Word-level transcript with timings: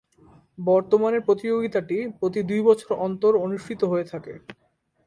বর্তমানে 0.57 1.19
প্রতিযোগিতাটি 1.19 1.97
প্রতি 2.19 2.39
দুই 2.43 2.61
বছর 2.61 2.89
অন্তর 2.99 3.31
অনুষ্ঠিত 3.37 3.81
হয়ে 3.83 4.05
থাকে। 4.05 4.33